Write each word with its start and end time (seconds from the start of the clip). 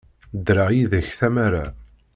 Ddreɣ 0.37 0.69
yid-k 0.75 1.07
tamara. 1.19 1.65